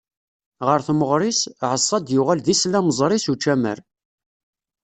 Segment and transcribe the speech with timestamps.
[0.67, 1.41] Ɣer temɣer-is,
[1.71, 3.79] Ɛeṣṣad yuɣal d islamẓri s ucamar.